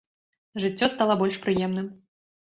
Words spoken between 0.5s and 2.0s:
Жыццё стала больш прыемным.